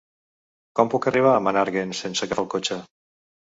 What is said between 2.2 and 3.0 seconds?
agafar el cotxe?